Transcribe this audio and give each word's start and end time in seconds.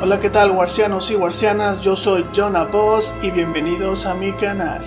Hola, 0.00 0.20
¿qué 0.20 0.30
tal, 0.30 0.52
Warcianos 0.52 1.10
y 1.10 1.16
Warcianas? 1.16 1.82
Yo 1.82 1.96
soy 1.96 2.24
Jonah 2.34 2.64
Boss 2.64 3.12
y 3.22 3.30
bienvenidos 3.30 4.06
a 4.06 4.14
mi 4.14 4.32
canal. 4.32 4.82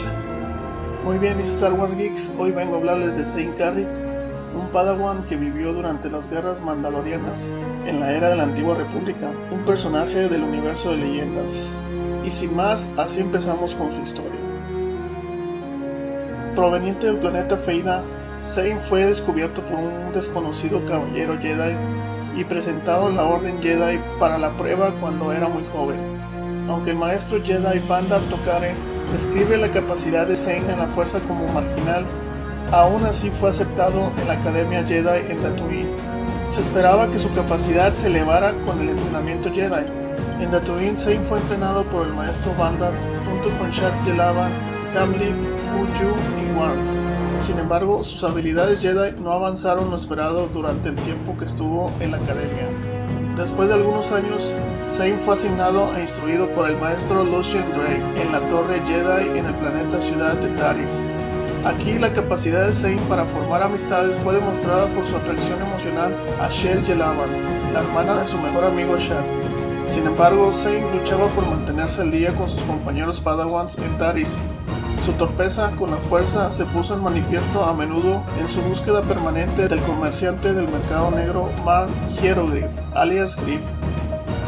Muy 1.03 1.19
bien, 1.19 1.39
Star 1.41 1.73
Wars 1.73 1.95
Geeks, 1.95 2.31
hoy 2.39 2.51
vengo 2.51 2.75
a 2.75 2.77
hablarles 2.79 3.17
de 3.17 3.25
Saint 3.25 3.55
Carrick, 3.55 3.87
un 4.57 4.69
Padawan 4.69 5.23
que 5.25 5.35
vivió 5.35 5.73
durante 5.73 6.09
las 6.09 6.29
guerras 6.29 6.61
mandalorianas 6.61 7.47
en 7.85 7.99
la 7.99 8.11
era 8.11 8.29
de 8.29 8.35
la 8.35 8.43
Antigua 8.43 8.75
República, 8.75 9.31
un 9.51 9.63
personaje 9.63 10.27
del 10.27 10.43
universo 10.43 10.91
de 10.91 10.97
leyendas. 10.97 11.77
Y 12.23 12.31
sin 12.31 12.55
más, 12.55 12.89
así 12.97 13.21
empezamos 13.21 13.75
con 13.75 13.91
su 13.91 14.01
historia. 14.01 14.39
Proveniente 16.55 17.05
del 17.05 17.19
planeta 17.19 17.55
Feida, 17.55 18.03
Saint 18.41 18.81
fue 18.81 19.05
descubierto 19.05 19.63
por 19.63 19.77
un 19.77 20.11
desconocido 20.11 20.83
caballero 20.85 21.37
Jedi 21.39 21.77
y 22.35 22.43
presentado 22.43 23.09
en 23.09 23.15
la 23.15 23.25
Orden 23.25 23.61
Jedi 23.61 23.99
para 24.19 24.37
la 24.37 24.57
prueba 24.57 24.99
cuando 24.99 25.31
era 25.31 25.47
muy 25.47 25.63
joven. 25.71 26.17
Aunque 26.67 26.91
el 26.91 26.97
maestro 26.97 27.39
Jedi 27.43 27.79
Bandar 27.87 28.21
Tokare 28.29 28.75
describe 29.11 29.57
la 29.57 29.71
capacidad 29.71 30.27
de 30.27 30.35
Zane 30.35 30.71
en 30.71 30.79
la 30.79 30.87
fuerza 30.87 31.19
como 31.21 31.47
marginal, 31.47 32.05
aún 32.71 33.03
así 33.05 33.29
fue 33.29 33.49
aceptado 33.49 34.11
en 34.19 34.27
la 34.27 34.33
Academia 34.33 34.83
Jedi 34.85 35.31
en 35.31 35.41
Tatooine. 35.41 35.95
Se 36.49 36.61
esperaba 36.61 37.09
que 37.09 37.19
su 37.19 37.31
capacidad 37.33 37.93
se 37.93 38.07
elevara 38.07 38.53
con 38.65 38.81
el 38.81 38.89
entrenamiento 38.89 39.51
Jedi. 39.51 39.85
En 40.39 40.51
Tatooine, 40.51 40.97
Zane 40.97 41.19
fue 41.19 41.39
entrenado 41.39 41.87
por 41.89 42.05
el 42.05 42.13
maestro 42.13 42.53
Bandar 42.55 42.93
junto 43.29 43.49
con 43.57 43.69
Shad 43.71 43.93
Yelaban, 44.05 44.51
Kamlik, 44.93 45.35
Uju 45.75 46.13
y 46.41 46.57
Warren. 46.57 47.41
Sin 47.41 47.59
embargo, 47.59 48.03
sus 48.03 48.23
habilidades 48.23 48.81
Jedi 48.81 49.19
no 49.21 49.31
avanzaron 49.31 49.89
lo 49.89 49.95
esperado 49.95 50.47
durante 50.47 50.89
el 50.89 50.95
tiempo 50.95 51.37
que 51.37 51.45
estuvo 51.45 51.91
en 51.99 52.11
la 52.11 52.17
academia. 52.17 52.69
Después 53.35 53.67
de 53.69 53.75
algunos 53.75 54.11
años, 54.11 54.53
Zane 54.89 55.17
fue 55.17 55.35
asignado 55.35 55.95
e 55.95 56.01
instruido 56.01 56.51
por 56.53 56.67
el 56.67 56.77
maestro 56.77 57.23
Lucian 57.23 57.71
Drake 57.73 58.21
en 58.21 58.31
la 58.31 58.47
torre 58.47 58.81
Jedi 58.87 59.37
en 59.37 59.45
el 59.45 59.55
planeta 59.55 60.01
ciudad 60.01 60.35
de 60.37 60.49
Taris. 60.55 60.99
Aquí 61.65 61.99
la 61.99 62.13
capacidad 62.13 62.65
de 62.67 62.73
Zane 62.73 63.01
para 63.09 63.25
formar 63.25 63.63
amistades 63.63 64.17
fue 64.17 64.35
demostrada 64.35 64.87
por 64.93 65.05
su 65.05 65.15
atracción 65.15 65.61
emocional 65.61 66.15
a 66.39 66.49
Shell 66.49 66.83
Yelaban, 66.83 67.73
la 67.73 67.79
hermana 67.79 68.15
de 68.15 68.27
su 68.27 68.37
mejor 68.37 68.63
amigo 68.63 68.97
Shad. 68.97 69.25
Sin 69.85 70.05
embargo, 70.05 70.51
Zane 70.51 70.91
luchaba 70.93 71.27
por 71.29 71.45
mantenerse 71.47 72.01
al 72.01 72.11
día 72.11 72.33
con 72.33 72.49
sus 72.49 72.63
compañeros 72.63 73.21
Padawans 73.21 73.77
en 73.77 73.97
Taris 73.97 74.37
su 75.07 75.13
torpeza 75.13 75.71
con 75.77 75.91
la 75.91 75.97
fuerza 75.97 76.51
se 76.51 76.65
puso 76.65 76.95
en 76.95 77.03
manifiesto 77.03 77.63
a 77.63 77.73
menudo 77.73 78.25
en 78.39 78.47
su 78.49 78.61
búsqueda 78.61 79.03
permanente 79.03 79.67
del 79.67 79.79
comerciante 79.81 80.53
del 80.53 80.67
mercado 80.67 81.11
negro 81.11 81.49
Man 81.63 81.89
Hieroglyph, 82.09 82.71
alias 82.93 83.37
Griff. 83.37 83.63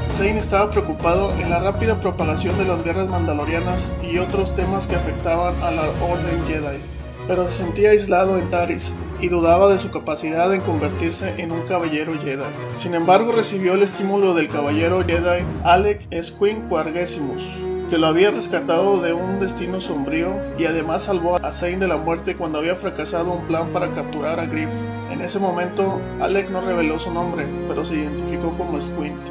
Zane 0.10 0.40
estaba 0.40 0.72
preocupado 0.72 1.32
en 1.40 1.50
la 1.50 1.60
rápida 1.60 2.00
propagación 2.02 2.58
de 2.58 2.66
las 2.66 2.84
guerras 2.84 3.08
mandalorianas 3.08 3.94
y 4.02 4.18
otros 4.18 4.54
temas 4.54 4.88
que 4.88 4.96
afectaban 4.96 5.54
a 5.64 5.72
la 5.72 5.84
Orden 5.84 6.46
Jedi, 6.48 6.80
pero 7.30 7.47
se 7.47 7.63
sentía 7.63 7.91
aislado 7.91 8.39
en 8.39 8.49
Taris 8.49 8.91
y 9.22 9.27
dudaba 9.27 9.72
de 9.72 9.77
su 9.77 9.91
capacidad 9.91 10.52
en 10.52 10.61
convertirse 10.61 11.35
en 11.38 11.52
un 11.52 11.61
caballero 11.67 12.19
Jedi. 12.19 12.44
Sin 12.75 12.95
embargo, 12.95 13.31
recibió 13.31 13.75
el 13.75 13.83
estímulo 13.83 14.33
del 14.33 14.47
caballero 14.47 15.05
Jedi 15.05 15.45
Alec 15.63 16.07
Esquin 16.09 16.67
Quargesimus, 16.67 17.63
que 17.91 18.00
lo 18.00 18.07
había 18.07 18.31
rescatado 18.31 19.00
de 19.00 19.13
un 19.13 19.39
destino 19.39 19.80
sombrío 19.80 20.33
y 20.57 20.66
además 20.66 21.03
salvó 21.03 21.35
a 21.35 21.53
Zane 21.53 21.77
de 21.77 21.88
la 21.88 21.97
muerte 21.97 22.35
cuando 22.35 22.57
había 22.57 22.75
fracasado 22.75 23.31
un 23.31 23.45
plan 23.45 23.72
para 23.72 23.91
capturar 23.91 24.39
a 24.39 24.47
Griff. 24.47 24.72
En 25.12 25.22
ese 25.22 25.38
momento, 25.38 26.01
Alec 26.19 26.50
no 26.50 26.62
reveló 26.62 26.97
su 26.97 27.13
nombre, 27.13 27.45
pero 27.68 27.85
se 27.85 27.94
identificó 27.94 28.57
como 28.57 28.81
Squint. 28.81 29.29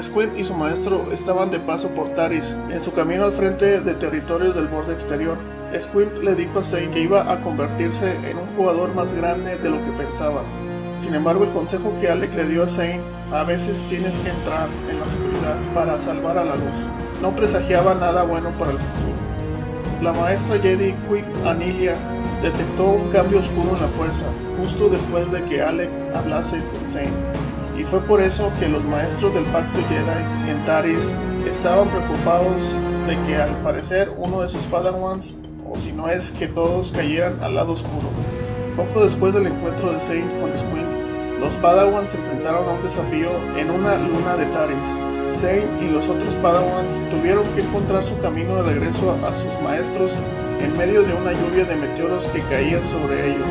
Squint 0.00 0.38
y 0.38 0.44
su 0.44 0.54
maestro 0.54 1.12
estaban 1.12 1.50
de 1.50 1.60
paso 1.60 1.90
por 1.90 2.14
Taris, 2.14 2.56
en 2.70 2.80
su 2.80 2.94
camino 2.94 3.24
al 3.24 3.32
frente 3.32 3.80
de 3.80 3.94
territorios 3.94 4.54
del 4.54 4.68
borde 4.68 4.94
exterior. 4.94 5.53
Squint 5.80 6.18
le 6.18 6.34
dijo 6.34 6.60
a 6.60 6.62
Zane 6.62 6.90
que 6.90 7.00
iba 7.00 7.30
a 7.30 7.40
convertirse 7.40 8.16
en 8.28 8.38
un 8.38 8.46
jugador 8.48 8.94
más 8.94 9.14
grande 9.14 9.56
de 9.58 9.70
lo 9.70 9.82
que 9.82 9.90
pensaba. 9.92 10.42
Sin 10.98 11.14
embargo, 11.14 11.44
el 11.44 11.50
consejo 11.50 11.96
que 12.00 12.08
Alec 12.08 12.34
le 12.34 12.46
dio 12.46 12.62
a 12.62 12.66
Zane, 12.66 13.02
a 13.32 13.42
veces 13.44 13.84
tienes 13.84 14.18
que 14.20 14.30
entrar 14.30 14.68
en 14.88 15.00
la 15.00 15.06
oscuridad 15.06 15.56
para 15.74 15.98
salvar 15.98 16.38
a 16.38 16.44
la 16.44 16.54
luz 16.54 16.76
no 17.24 17.34
presagiaba 17.34 17.94
nada 17.94 18.22
bueno 18.24 18.56
para 18.58 18.72
el 18.72 18.78
futuro. 18.78 19.14
La 20.02 20.12
maestra 20.12 20.58
Jedi 20.58 20.92
Quick 21.08 21.24
Anilia 21.46 21.96
detectó 22.42 22.84
un 22.84 23.10
cambio 23.10 23.38
oscuro 23.38 23.74
en 23.74 23.80
la 23.80 23.88
fuerza 23.88 24.26
justo 24.58 24.90
después 24.90 25.32
de 25.32 25.42
que 25.44 25.62
Alec 25.62 25.90
hablase 26.14 26.62
con 26.66 26.86
Zane, 26.86 27.14
y 27.78 27.84
fue 27.84 28.00
por 28.00 28.20
eso 28.20 28.52
que 28.60 28.68
los 28.68 28.84
maestros 28.84 29.32
del 29.32 29.44
pacto 29.44 29.80
Jedi 29.88 30.50
en 30.50 30.62
Taris 30.66 31.14
estaban 31.46 31.88
preocupados 31.88 32.74
de 33.06 33.18
que 33.22 33.36
al 33.36 33.62
parecer 33.62 34.10
uno 34.18 34.42
de 34.42 34.48
sus 34.48 34.66
padawans, 34.66 35.36
o 35.68 35.78
si 35.78 35.92
no 35.92 36.08
es 36.08 36.32
que 36.32 36.46
todos 36.46 36.92
cayeran 36.92 37.42
al 37.42 37.54
lado 37.54 37.72
oscuro. 37.72 38.08
Poco 38.76 39.04
después 39.04 39.34
del 39.34 39.46
encuentro 39.46 39.92
de 39.92 40.00
Zane 40.00 40.40
con 40.40 40.56
Squint, 40.56 41.03
los 41.40 41.56
padawans 41.56 42.10
se 42.10 42.18
enfrentaron 42.18 42.68
a 42.68 42.72
un 42.72 42.82
desafío 42.82 43.30
en 43.56 43.70
una 43.70 43.96
luna 43.96 44.36
de 44.36 44.46
Taris, 44.46 44.94
Zane 45.30 45.66
y 45.80 45.88
los 45.88 46.08
otros 46.08 46.36
Padawans 46.36 47.00
tuvieron 47.10 47.46
que 47.54 47.62
encontrar 47.62 48.04
su 48.04 48.16
camino 48.18 48.56
de 48.56 48.62
regreso 48.62 49.18
a 49.26 49.34
sus 49.34 49.60
maestros 49.62 50.16
en 50.60 50.76
medio 50.76 51.02
de 51.02 51.12
una 51.14 51.32
lluvia 51.32 51.64
de 51.64 51.76
meteoros 51.76 52.28
que 52.28 52.40
caían 52.42 52.86
sobre 52.86 53.30
ellos. 53.32 53.48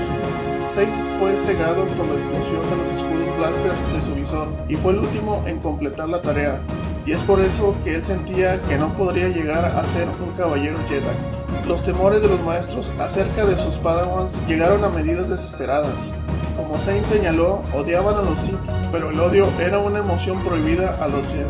Zane 0.68 1.20
fue 1.20 1.36
cegado 1.38 1.86
por 1.88 2.08
la 2.08 2.14
explosión 2.14 2.62
de 2.70 2.78
los 2.78 2.90
escudos 2.90 3.38
blasters 3.38 3.94
de 3.94 4.02
su 4.02 4.16
visor 4.16 4.48
y 4.70 4.76
fue 4.76 4.94
el 4.94 5.00
último 5.00 5.44
en 5.46 5.60
completar 5.60 6.10
la 6.10 6.22
tarea, 6.22 6.62
y 7.06 7.12
es 7.12 7.24
por 7.24 7.42
eso 7.42 7.76
que 7.84 7.96
él 7.96 8.06
sentía 8.06 8.62
que 8.62 8.78
no 8.78 8.94
podría 8.96 9.28
llegar 9.28 9.66
a 9.66 9.86
ser 9.86 10.08
un 10.22 10.32
caballero 10.32 10.78
Jedi. 10.88 11.68
Los 11.68 11.84
temores 11.84 12.22
de 12.22 12.30
los 12.30 12.42
maestros 12.44 12.92
acerca 13.00 13.46
de 13.46 13.58
sus 13.58 13.78
Padawans 13.78 14.42
llegaron 14.48 14.84
a 14.84 14.90
medidas 14.90 15.30
desesperadas, 15.30 16.14
como 16.56 16.80
Saint 16.80 17.06
señaló, 17.06 17.64
odiaban 17.74 18.16
a 18.16 18.22
los 18.22 18.40
Sith, 18.40 18.72
pero 18.92 19.10
el 19.10 19.20
odio 19.20 19.48
era 19.60 19.80
una 19.80 20.00
emoción 20.00 20.44
prohibida 20.44 20.98
a 21.04 21.08
los 21.08 21.28
Jedi. 21.28 21.46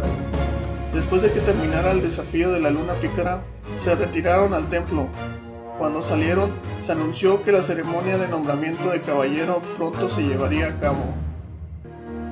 Después 0.94 1.22
de 1.22 1.31
que 1.31 1.41
terminara 1.41 1.91
el 1.91 2.02
desafío 2.02 2.52
de 2.52 2.62
la 2.62 2.69
luna 2.69 2.94
pícara, 3.00 3.44
se 3.75 3.96
retiraron 3.96 4.53
al 4.53 4.69
templo. 4.69 5.08
Cuando 5.78 6.02
salieron, 6.02 6.53
se 6.80 6.92
anunció 6.92 7.44
que 7.44 7.52
la 7.52 7.63
ceremonia 7.63 8.18
de 8.18 8.28
nombramiento 8.28 8.92
de 8.92 9.02
caballero 9.02 9.62
pronto 9.75 10.08
se 10.09 10.22
llevaría 10.22 10.68
a 10.68 10.80
cabo. 10.80 11.03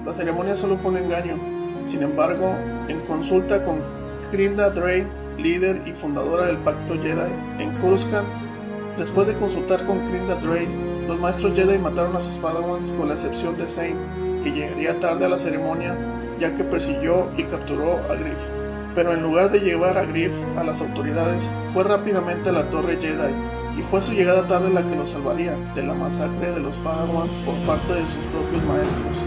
La 0.06 0.14
ceremonia 0.14 0.56
solo 0.56 0.78
fue 0.78 0.92
un 0.92 0.98
engaño. 0.98 1.40
Sin 1.86 2.04
embargo, 2.04 2.56
en 2.88 3.00
consulta 3.02 3.64
con 3.64 3.82
Krinda 4.30 4.70
Drey, 4.70 5.08
líder 5.38 5.82
y 5.88 5.94
fundadora 5.94 6.46
del 6.46 6.58
Pacto 6.58 6.94
Jedi, 7.02 7.32
en 7.60 7.78
Coruscant, 7.80 8.28
después 8.98 9.28
de 9.28 9.36
consultar 9.36 9.86
con 9.86 10.00
Krinda 10.02 10.36
Drey, 10.36 10.91
los 11.12 11.20
maestros 11.20 11.52
Jedi 11.54 11.78
mataron 11.78 12.16
a 12.16 12.22
sus 12.22 12.38
Padawans 12.38 12.94
con 12.94 13.10
la 13.10 13.16
excepción 13.16 13.58
de 13.58 13.68
Zane, 13.68 14.42
que 14.42 14.50
llegaría 14.50 14.98
tarde 14.98 15.26
a 15.26 15.30
la 15.30 15.38
ceremonia 15.38 15.98
ya 16.40 16.56
que 16.56 16.64
persiguió 16.64 17.30
y 17.36 17.44
capturó 17.44 17.98
a 18.10 18.16
Griff. 18.16 18.50
Pero 18.96 19.14
en 19.14 19.22
lugar 19.22 19.52
de 19.52 19.60
llevar 19.60 19.98
a 19.98 20.06
Griff 20.06 20.34
a 20.56 20.64
las 20.64 20.82
autoridades, 20.82 21.52
fue 21.74 21.84
rápidamente 21.84 22.48
a 22.48 22.54
la 22.54 22.70
torre 22.70 22.98
Jedi, 22.98 23.36
y 23.78 23.84
fue 23.84 24.02
su 24.02 24.14
llegada 24.14 24.48
tarde 24.48 24.70
la 24.70 24.88
que 24.88 24.96
lo 24.96 25.06
salvaría 25.06 25.58
de 25.76 25.84
la 25.84 25.96
masacre 25.96 26.52
de 26.52 26.62
los 26.62 26.80
Padawans 26.80 27.36
por 27.46 27.56
parte 27.68 27.94
de 27.94 28.08
sus 28.08 28.24
propios 28.28 28.64
maestros, 28.64 29.18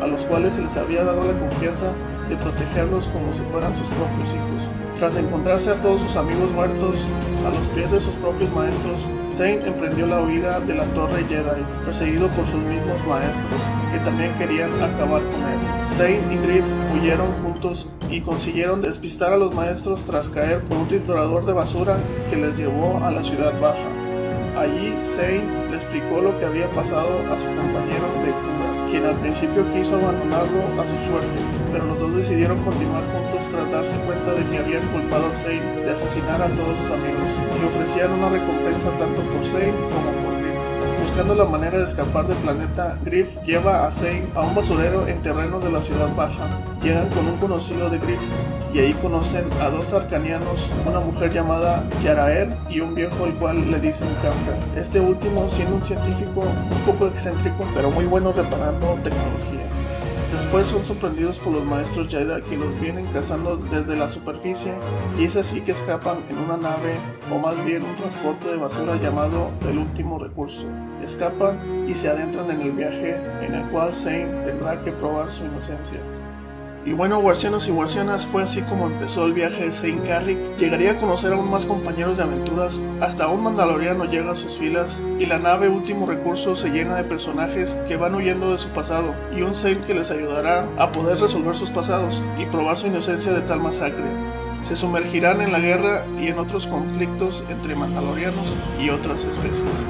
a 0.00 0.06
los 0.06 0.24
cuales 0.24 0.54
se 0.54 0.62
les 0.62 0.76
había 0.76 1.04
dado 1.04 1.24
la 1.24 1.38
confianza 1.38 1.94
de 2.28 2.36
protegerlos 2.36 3.06
como 3.08 3.32
si 3.32 3.40
fueran 3.42 3.74
sus 3.74 3.88
propios 3.88 4.32
hijos. 4.34 4.70
Tras 4.96 5.16
encontrarse 5.16 5.70
a 5.70 5.80
todos 5.80 6.00
sus 6.00 6.16
amigos 6.16 6.52
muertos 6.52 7.06
a 7.46 7.50
los 7.50 7.70
pies 7.70 7.92
de 7.92 8.00
sus 8.00 8.14
propios 8.16 8.52
maestros, 8.52 9.06
Zane 9.30 9.66
emprendió 9.66 10.06
la 10.06 10.20
huida 10.20 10.60
de 10.60 10.74
la 10.74 10.84
Torre 10.92 11.24
Jedi, 11.28 11.62
perseguido 11.84 12.28
por 12.30 12.44
sus 12.44 12.60
mismos 12.60 13.06
maestros, 13.06 13.62
que 13.92 13.98
también 14.00 14.34
querían 14.36 14.72
acabar 14.82 15.22
con 15.22 15.42
él. 15.42 15.86
Zane 15.86 16.34
y 16.34 16.38
Griff 16.38 16.66
huyeron 16.94 17.32
juntos 17.42 17.88
y 18.10 18.20
consiguieron 18.20 18.82
despistar 18.82 19.32
a 19.32 19.36
los 19.36 19.54
maestros 19.54 20.04
tras 20.04 20.28
caer 20.28 20.62
por 20.64 20.78
un 20.78 20.88
triturador 20.88 21.46
de 21.46 21.52
basura 21.52 21.96
que 22.28 22.36
les 22.36 22.56
llevó 22.56 22.98
a 23.04 23.10
la 23.10 23.22
ciudad 23.22 23.58
baja. 23.60 24.07
Allí, 24.58 24.92
Zane 25.04 25.70
le 25.70 25.76
explicó 25.76 26.20
lo 26.20 26.36
que 26.36 26.44
había 26.44 26.68
pasado 26.70 27.20
a 27.32 27.38
su 27.38 27.46
compañero 27.46 28.10
de 28.24 28.32
fuga, 28.32 28.88
quien 28.90 29.04
al 29.04 29.14
principio 29.14 29.70
quiso 29.70 29.94
abandonarlo 29.94 30.82
a 30.82 30.84
su 30.84 30.98
suerte, 30.98 31.38
pero 31.70 31.86
los 31.86 32.00
dos 32.00 32.16
decidieron 32.16 32.58
continuar 32.64 33.04
juntos 33.12 33.48
tras 33.50 33.70
darse 33.70 33.94
cuenta 34.00 34.34
de 34.34 34.44
que 34.48 34.58
habían 34.58 34.84
culpado 34.88 35.28
a 35.28 35.32
Zane 35.32 35.84
de 35.84 35.90
asesinar 35.92 36.42
a 36.42 36.48
todos 36.48 36.76
sus 36.76 36.90
amigos 36.90 37.38
y 37.62 37.66
ofrecían 37.66 38.10
una 38.10 38.30
recompensa 38.30 38.90
tanto 38.98 39.22
por 39.22 39.44
Zane 39.44 39.70
como 39.92 40.10
por. 40.22 40.27
Buscando 41.08 41.34
la 41.34 41.46
manera 41.46 41.78
de 41.78 41.84
escapar 41.84 42.28
del 42.28 42.36
planeta, 42.36 42.98
Griff 43.02 43.42
lleva 43.42 43.86
a 43.86 43.90
Zane 43.90 44.28
a 44.34 44.42
un 44.42 44.54
basurero 44.54 45.08
en 45.08 45.20
terrenos 45.22 45.64
de 45.64 45.70
la 45.70 45.82
ciudad 45.82 46.14
baja. 46.14 46.46
Llegan 46.82 47.08
con 47.08 47.26
un 47.26 47.38
conocido 47.38 47.88
de 47.88 47.98
Griff 47.98 48.22
y 48.74 48.80
ahí 48.80 48.92
conocen 48.92 49.50
a 49.58 49.70
dos 49.70 49.94
arcanianos, 49.94 50.70
una 50.86 51.00
mujer 51.00 51.32
llamada 51.32 51.82
Yarael 52.02 52.54
y 52.68 52.80
un 52.80 52.94
viejo 52.94 53.24
el 53.24 53.34
cual 53.36 53.70
le 53.70 53.80
dicen 53.80 54.08
Campbell. 54.22 54.78
Este 54.78 55.00
último 55.00 55.48
siendo 55.48 55.76
un 55.76 55.82
científico 55.82 56.42
un 56.42 56.80
poco 56.84 57.06
excéntrico 57.06 57.64
pero 57.74 57.90
muy 57.90 58.04
bueno 58.04 58.30
reparando 58.32 58.98
tecnología. 59.02 59.67
Después 60.38 60.68
son 60.68 60.84
sorprendidos 60.84 61.40
por 61.40 61.52
los 61.52 61.64
maestros 61.64 62.06
Jedi 62.06 62.40
que 62.42 62.56
los 62.56 62.80
vienen 62.80 63.06
cazando 63.08 63.56
desde 63.56 63.96
la 63.96 64.08
superficie 64.08 64.72
y 65.18 65.24
es 65.24 65.34
así 65.34 65.62
que 65.62 65.72
escapan 65.72 66.18
en 66.30 66.38
una 66.38 66.56
nave 66.56 66.94
o 67.28 67.38
más 67.40 67.62
bien 67.64 67.82
un 67.82 67.96
transporte 67.96 68.48
de 68.48 68.56
basura 68.56 68.94
llamado 69.02 69.50
el 69.68 69.78
último 69.78 70.16
recurso. 70.16 70.68
Escapan 71.02 71.88
y 71.88 71.94
se 71.94 72.08
adentran 72.08 72.52
en 72.52 72.60
el 72.60 72.70
viaje 72.70 73.16
en 73.42 73.52
el 73.52 73.68
cual 73.70 73.92
Zane 73.92 74.42
tendrá 74.44 74.80
que 74.80 74.92
probar 74.92 75.28
su 75.28 75.44
inocencia. 75.44 75.98
Y 76.84 76.92
bueno, 76.92 77.20
guarcianos 77.20 77.68
y 77.68 77.70
guarcianas, 77.70 78.26
fue 78.26 78.42
así 78.42 78.62
como 78.62 78.86
empezó 78.86 79.26
el 79.26 79.34
viaje 79.34 79.64
de 79.64 79.72
Saint 79.72 80.06
Carrick. 80.06 80.56
Llegaría 80.56 80.92
a 80.92 80.96
conocer 80.96 81.32
aún 81.32 81.50
más 81.50 81.66
compañeros 81.66 82.16
de 82.16 82.22
aventuras, 82.22 82.80
hasta 83.00 83.28
un 83.28 83.42
mandaloriano 83.42 84.04
llega 84.04 84.32
a 84.32 84.36
sus 84.36 84.56
filas, 84.56 85.02
y 85.18 85.26
la 85.26 85.38
nave 85.38 85.68
Último 85.68 86.06
Recurso 86.06 86.56
se 86.56 86.70
llena 86.70 86.94
de 86.94 87.04
personajes 87.04 87.76
que 87.88 87.96
van 87.96 88.14
huyendo 88.14 88.52
de 88.52 88.58
su 88.58 88.68
pasado, 88.70 89.14
y 89.36 89.42
un 89.42 89.54
Saint 89.54 89.84
que 89.84 89.94
les 89.94 90.10
ayudará 90.10 90.66
a 90.78 90.92
poder 90.92 91.20
resolver 91.20 91.54
sus 91.54 91.70
pasados 91.70 92.22
y 92.38 92.46
probar 92.46 92.76
su 92.76 92.86
inocencia 92.86 93.32
de 93.32 93.42
tal 93.42 93.60
masacre. 93.60 94.06
Se 94.62 94.74
sumergirán 94.74 95.40
en 95.40 95.52
la 95.52 95.60
guerra 95.60 96.04
y 96.18 96.28
en 96.28 96.38
otros 96.38 96.66
conflictos 96.66 97.44
entre 97.48 97.76
mandalorianos 97.76 98.56
y 98.80 98.90
otras 98.90 99.24
especies. 99.24 99.84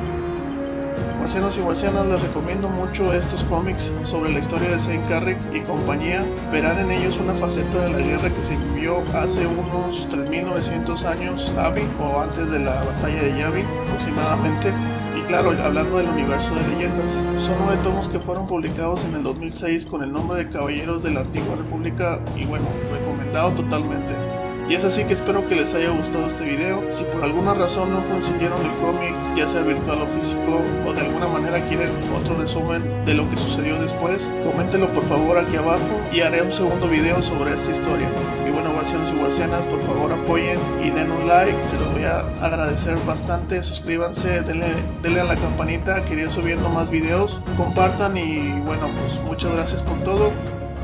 Marcianos 1.29 1.59
y 1.59 1.61
marcianas 1.61 2.07
les 2.07 2.23
recomiendo 2.23 2.71
mucho 2.71 3.13
estos 3.13 3.45
cómics 3.45 3.93
sobre 4.03 4.33
la 4.33 4.39
historia 4.39 4.71
de 4.71 4.81
Saint 4.81 5.07
Carrick 5.07 5.37
y 5.55 5.61
compañía. 5.61 6.25
Verán 6.51 6.79
en 6.79 6.91
ellos 6.91 7.19
una 7.19 7.35
faceta 7.35 7.85
de 7.85 7.91
la 7.91 7.99
guerra 7.99 8.31
que 8.31 8.41
se 8.41 8.57
vivió 8.57 9.05
hace 9.13 9.47
unos 9.47 10.09
3900 10.09 11.05
años, 11.05 11.53
Abby, 11.59 11.83
o 12.01 12.19
antes 12.19 12.51
de 12.51 12.61
la 12.61 12.83
batalla 12.83 13.21
de 13.21 13.39
Yavin 13.39 13.67
aproximadamente. 13.85 14.73
Y 15.19 15.21
claro, 15.27 15.51
hablando 15.63 15.99
del 15.99 16.09
universo 16.09 16.55
de 16.55 16.67
leyendas, 16.67 17.19
son 17.37 17.57
nueve 17.63 17.79
tomos 17.85 18.09
que 18.09 18.21
fueron 18.21 18.47
publicados 18.47 19.05
en 19.05 19.17
el 19.17 19.23
2006 19.23 19.85
con 19.85 20.03
el 20.03 20.11
nombre 20.11 20.43
de 20.43 20.51
Caballeros 20.51 21.03
de 21.03 21.11
la 21.11 21.21
Antigua 21.21 21.57
República 21.57 22.21
y 22.37 22.47
bueno, 22.47 22.65
recomendado 22.91 23.51
totalmente. 23.51 24.28
Y 24.69 24.75
es 24.75 24.85
así 24.85 25.05
que 25.05 25.15
espero 25.15 25.49
que 25.49 25.56
les 25.56 25.75
haya 25.75 25.88
gustado 25.88 26.26
este 26.26 26.44
video. 26.44 26.85
Si 26.91 27.03
por 27.05 27.25
alguna 27.25 27.55
razón 27.55 27.91
no 27.91 28.06
consiguieron 28.06 28.61
el 28.67 28.76
cómic, 28.82 29.15
ya 29.35 29.49
sea 29.49 29.62
virtual 29.62 30.03
o 30.03 30.06
físico, 30.06 30.61
o 30.87 30.93
de 30.93 31.00
alguna 31.00 31.26
manera 31.26 31.65
quieren 31.65 31.91
otro 32.15 32.37
resumen 32.37 32.82
de 33.06 33.15
lo 33.15 33.31
que 33.31 33.38
sucedió 33.38 33.81
después, 33.81 34.31
coméntenlo 34.44 34.93
por 34.93 35.05
favor 35.05 35.38
aquí 35.38 35.56
abajo 35.56 36.03
y 36.12 36.20
haré 36.20 36.43
un 36.43 36.53
segundo 36.53 36.87
video 36.87 37.23
sobre 37.23 37.55
esta 37.55 37.70
historia. 37.73 38.11
Y 38.47 38.50
bueno, 38.50 38.75
guarcianos 38.75 39.11
y 39.11 39.15
guarcianas, 39.17 39.65
por 39.65 39.81
favor 39.87 40.12
apoyen 40.12 40.59
y 40.85 40.91
den 40.91 41.11
un 41.12 41.26
like, 41.26 41.56
se 41.71 41.79
los 41.79 41.91
voy 41.94 42.05
a 42.05 42.19
agradecer 42.44 42.99
bastante. 43.06 43.62
Suscríbanse, 43.62 44.43
denle, 44.43 44.75
denle 45.03 45.21
a 45.21 45.25
la 45.25 45.37
campanita, 45.37 46.05
quería 46.05 46.29
subiendo 46.29 46.69
más 46.69 46.91
videos, 46.91 47.41
compartan 47.56 48.19
y 48.19 48.61
bueno, 48.67 48.88
pues 49.00 49.19
muchas 49.23 49.50
gracias 49.55 49.82
por 49.82 49.99
todo. 50.05 50.31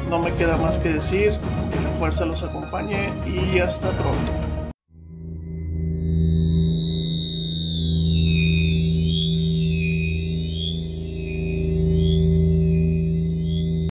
No 0.08 0.19
me 0.19 0.32
queda 0.34 0.56
más 0.56 0.78
que 0.78 0.90
decir, 0.90 1.32
fuerza 2.04 2.26
los 2.26 2.42
acompañe 2.42 3.14
y 3.26 3.60
hasta 3.60 3.90
pronto. 3.92 4.53